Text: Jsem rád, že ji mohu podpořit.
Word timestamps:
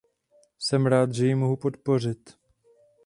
Jsem 0.59 0.85
rád, 0.87 1.13
že 1.13 1.25
ji 1.27 1.35
mohu 1.35 1.55
podpořit. 1.57 2.35